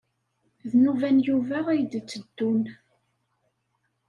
[0.69, 2.63] D nnuba n Yuba ay d-yetteddun.